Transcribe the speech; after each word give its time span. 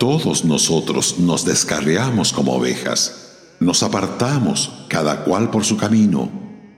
Todos 0.00 0.44
nosotros 0.46 1.18
nos 1.18 1.44
descarriamos 1.44 2.32
como 2.32 2.54
ovejas, 2.54 3.56
nos 3.60 3.82
apartamos 3.82 4.86
cada 4.88 5.24
cual 5.24 5.50
por 5.50 5.64
su 5.64 5.76
camino, 5.76 6.30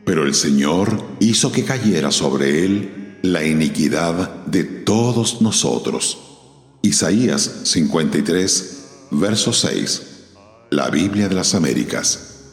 pero 0.04 0.24
el 0.26 0.34
Señor 0.34 1.00
hizo 1.20 1.52
que 1.52 1.64
cayera 1.64 2.10
sobre 2.10 2.64
él 2.64 3.18
la 3.22 3.44
iniquidad 3.44 4.44
de 4.46 4.64
todos 4.64 5.40
nosotros. 5.40 6.18
Isaías 6.82 7.60
53, 7.62 9.08
verso 9.12 9.52
6. 9.52 10.11
La 10.72 10.88
Biblia 10.88 11.28
de 11.28 11.34
las 11.34 11.54
Américas. 11.54 12.48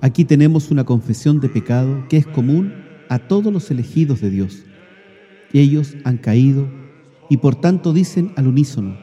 Aquí 0.00 0.24
tenemos 0.24 0.70
una 0.70 0.84
confesión 0.84 1.40
de 1.40 1.48
pecado 1.48 2.06
que 2.08 2.18
es 2.18 2.26
común 2.28 2.72
a 3.08 3.18
todos 3.18 3.52
los 3.52 3.68
elegidos 3.72 4.20
de 4.20 4.30
Dios. 4.30 4.62
Ellos 5.52 5.96
han 6.04 6.18
caído 6.18 6.68
y 7.28 7.38
por 7.38 7.56
tanto 7.56 7.92
dicen 7.92 8.32
al 8.36 8.46
unísono, 8.46 8.96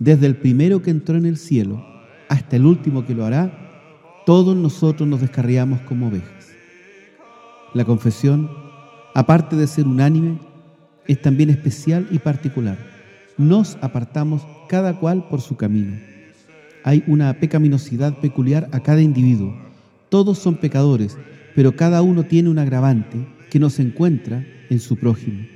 desde 0.00 0.26
el 0.26 0.36
primero 0.36 0.82
que 0.82 0.90
entró 0.90 1.16
en 1.16 1.24
el 1.24 1.38
cielo 1.38 1.82
hasta 2.28 2.56
el 2.56 2.66
último 2.66 3.06
que 3.06 3.14
lo 3.14 3.24
hará, 3.24 4.22
todos 4.26 4.54
nosotros 4.54 5.08
nos 5.08 5.22
descarriamos 5.22 5.80
como 5.80 6.08
ovejas. 6.08 6.52
La 7.72 7.86
confesión, 7.86 8.61
aparte 9.14 9.56
de 9.56 9.66
ser 9.66 9.86
unánime, 9.86 10.38
es 11.06 11.20
también 11.20 11.50
especial 11.50 12.06
y 12.10 12.18
particular. 12.18 12.78
Nos 13.38 13.76
apartamos 13.80 14.42
cada 14.68 14.98
cual 14.98 15.26
por 15.28 15.40
su 15.40 15.56
camino. 15.56 15.96
Hay 16.84 17.04
una 17.06 17.32
pecaminosidad 17.34 18.18
peculiar 18.18 18.68
a 18.72 18.80
cada 18.80 19.02
individuo. 19.02 19.54
Todos 20.08 20.38
son 20.38 20.56
pecadores, 20.56 21.16
pero 21.54 21.76
cada 21.76 22.02
uno 22.02 22.24
tiene 22.24 22.48
un 22.48 22.58
agravante 22.58 23.26
que 23.50 23.58
no 23.58 23.70
se 23.70 23.82
encuentra 23.82 24.44
en 24.70 24.80
su 24.80 24.96
prójimo. 24.96 25.46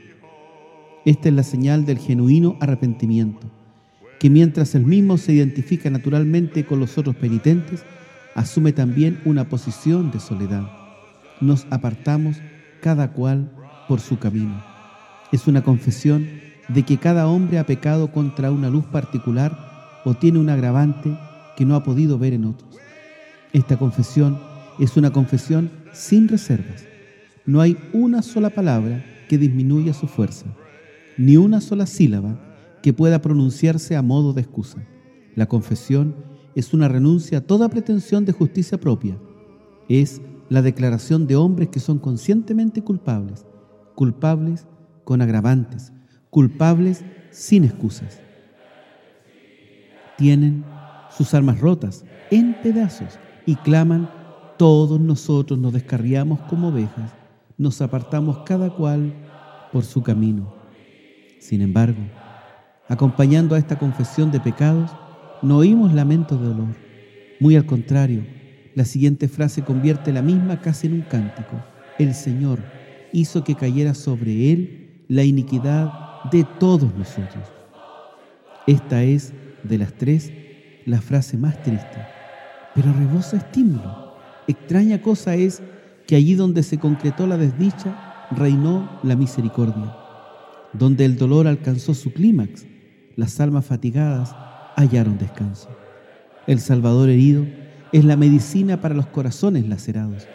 Esta 1.05 1.29
es 1.29 1.35
la 1.35 1.43
señal 1.43 1.87
del 1.87 1.99
genuino 1.99 2.57
arrepentimiento, 2.61 3.47
que 4.19 4.31
mientras 4.31 4.75
el 4.75 4.85
mismo 4.85 5.19
se 5.19 5.33
identifica 5.33 5.89
naturalmente 5.89 6.65
con 6.65 6.81
los 6.81 6.99
otros 6.99 7.17
penitentes, 7.17 7.85
asume 8.35 8.73
también 8.73 9.21
una 9.25 9.49
posición 9.49 10.11
de 10.11 10.21
soledad. 10.21 10.69
Nos 11.41 11.67
apartamos 11.71 12.37
cada 12.87 13.13
cual 13.15 13.51
por 13.89 13.99
su 13.99 14.17
camino. 14.21 14.63
Es 15.33 15.49
una 15.49 15.65
confesión 15.65 16.29
de 16.69 16.85
que 16.85 16.99
cada 16.99 17.27
hombre 17.27 17.59
ha 17.59 17.67
pecado 17.67 18.13
contra 18.13 18.53
una 18.53 18.71
luz 18.71 18.85
particular 18.85 19.59
o 20.05 20.15
tiene 20.15 20.39
un 20.39 20.49
agravante 20.51 21.19
que 21.57 21.65
no 21.65 21.75
ha 21.75 21.83
podido 21.83 22.17
ver 22.17 22.33
en 22.33 22.45
otros. 22.45 22.79
Esta 23.53 23.77
confesión 23.77 24.39
es 24.79 24.97
una 24.97 25.11
confesión 25.11 25.69
sin 25.93 26.29
reservas. 26.29 26.87
No 27.45 27.61
hay 27.61 27.77
una 27.93 28.23
sola 28.23 28.51
palabra 28.51 29.05
que 29.29 29.37
disminuya 29.37 29.93
su 29.93 30.07
fuerza, 30.07 30.47
ni 31.19 31.37
una 31.37 31.61
sola 31.61 31.87
sílaba 31.87 32.39
que 32.85 32.93
pueda 32.93 33.21
pronunciarse 33.21 33.97
a 33.97 34.03
modo 34.03 34.33
de 34.33 34.43
excusa. 34.43 34.79
La 35.35 35.47
confesión 35.47 36.15
es 36.55 36.73
una 36.73 36.87
renuncia 36.87 37.39
a 37.39 37.41
toda 37.41 37.69
pretensión 37.69 38.25
de 38.25 38.33
justicia 38.33 38.79
propia. 38.79 39.19
Es 39.89 40.21
la 40.49 40.63
declaración 40.63 41.27
de 41.27 41.37
hombres 41.37 41.69
que 41.69 41.81
son 41.81 41.99
conscientemente 41.99 42.83
culpables, 42.83 43.45
culpables 43.95 44.67
con 45.05 45.23
agravantes, 45.23 45.93
culpables 46.31 47.05
sin 47.31 47.65
excusas. 47.65 48.21
Tienen 50.17 50.65
sus 51.11 51.35
armas 51.35 51.61
rotas 51.61 52.05
en 52.31 52.55
pedazos 52.63 53.19
y 53.45 53.57
claman, 53.57 54.11
todos 54.57 54.99
nosotros 54.99 55.59
nos 55.59 55.73
descarriamos 55.73 56.41
como 56.49 56.69
ovejas, 56.69 57.13
nos 57.59 57.83
apartamos 57.83 58.39
cada 58.45 58.71
cual 58.71 59.13
por 59.73 59.85
su 59.85 60.03
camino. 60.03 60.55
Sin 61.39 61.61
embargo, 61.61 62.01
acompañando 62.89 63.55
a 63.55 63.59
esta 63.59 63.79
confesión 63.79 64.31
de 64.31 64.41
pecados, 64.41 64.91
no 65.43 65.59
oímos 65.59 65.93
lamentos 65.93 66.41
de 66.41 66.47
dolor. 66.47 66.75
Muy 67.39 67.57
al 67.57 67.67
contrario, 67.67 68.25
la 68.77 68.85
siguiente 68.85 69.27
frase 69.27 69.63
convierte 69.63 70.13
la 70.13 70.21
misma 70.21 70.61
casi 70.61 70.87
en 70.87 70.93
un 70.93 71.01
cántico. 71.01 71.65
El 71.99 72.15
Señor 72.15 72.59
hizo 73.11 73.43
que 73.43 73.55
cayera 73.55 73.95
sobre 73.95 74.53
él 74.53 75.05
la 75.09 75.25
iniquidad 75.25 75.91
de 76.31 76.45
todos 76.61 76.95
nosotros. 76.95 77.51
Esta 78.67 79.03
es, 79.03 79.33
de 79.63 79.79
las 79.79 79.95
tres, 79.95 80.31
la 80.85 81.01
frase 81.01 81.39
más 81.39 81.63
triste, 81.63 81.97
pero 82.75 82.93
rebosa 82.93 83.39
estímulo. 83.39 84.15
Extraña 84.47 85.01
cosa 85.01 85.35
es 85.37 85.63
que 86.07 86.17
allí 86.17 86.35
donde 86.35 86.63
se 86.63 86.77
concretó 86.77 87.27
la 87.27 87.39
desdicha, 87.39 88.29
reinó 88.31 89.01
la 89.03 89.17
misericordia. 89.17 89.97
Donde 90.75 91.07
el 91.07 91.17
dolor 91.17 91.47
alcanzó 91.47 91.95
su 91.95 92.13
clímax, 92.13 92.67
las 93.17 93.41
almas 93.41 93.65
fatigadas 93.65 94.37
hallaron 94.77 95.17
descanso. 95.17 95.71
El 96.47 96.61
Salvador 96.61 97.09
herido 97.09 97.47
es 97.93 98.05
la 98.05 98.17
medicina 98.17 98.81
para 98.81 98.95
los 98.95 99.07
corazones 99.07 99.69
lacerados. 99.69 100.27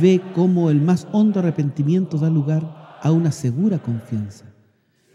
Ve 0.00 0.20
cómo 0.34 0.70
el 0.70 0.80
más 0.80 1.06
hondo 1.12 1.40
arrepentimiento 1.40 2.18
da 2.18 2.30
lugar 2.30 2.98
a 3.02 3.12
una 3.12 3.32
segura 3.32 3.78
confianza. 3.78 4.44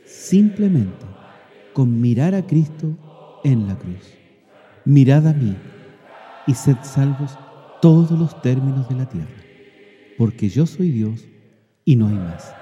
Simplemente 0.05 1.05
con 1.73 2.01
mirar 2.01 2.35
a 2.35 2.45
Cristo 2.45 2.97
en 3.43 3.67
la 3.67 3.77
cruz. 3.77 4.17
Mirad 4.85 5.27
a 5.27 5.33
mí 5.33 5.55
y 6.47 6.53
sed 6.53 6.77
salvos 6.83 7.37
todos 7.81 8.11
los 8.11 8.41
términos 8.41 8.89
de 8.89 8.95
la 8.95 9.07
tierra, 9.07 9.27
porque 10.17 10.49
yo 10.49 10.65
soy 10.65 10.91
Dios 10.91 11.25
y 11.85 11.95
no 11.95 12.07
hay 12.07 12.15
más. 12.15 12.53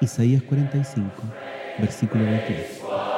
Isaías 0.00 0.42
45, 0.42 1.10
versículo 1.80 2.24
22. 2.24 3.17